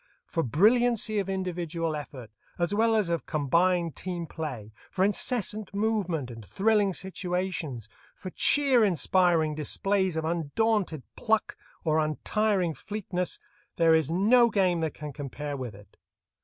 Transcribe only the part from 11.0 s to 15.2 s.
pluck or untiring fleetness, there is no game that can